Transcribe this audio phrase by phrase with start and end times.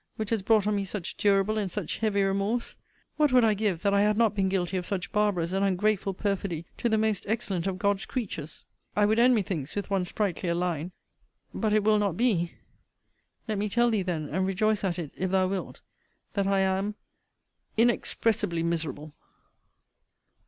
[0.15, 2.75] ]which has brought on me such durable and such heavy remorse!
[3.17, 6.15] what would I give that I had not been guilty of such barbarous and ungrateful
[6.15, 8.65] perfidy to the most excellent of God's creatures!
[8.95, 10.91] I would end, methinks, with one sprightlier line!
[11.53, 12.53] but it will not be.
[13.47, 15.81] Let me tell thee then, and rejoice at it if thou wilt,
[16.33, 16.95] that I am
[17.77, 19.13] Inexpressibly miserable!